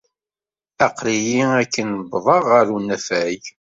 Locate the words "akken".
1.61-1.89